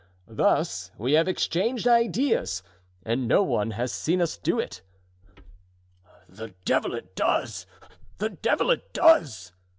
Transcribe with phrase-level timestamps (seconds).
[0.33, 2.63] Thus we have exchanged ideas
[3.05, 4.81] and no one has seen us do it."
[6.27, 7.67] "The devil it does!
[8.17, 9.51] The devil it does!"